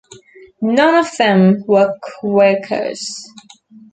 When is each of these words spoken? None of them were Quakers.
None 0.63 0.95
of 0.95 1.15
them 1.19 1.63
were 1.67 1.93
Quakers. 2.01 3.05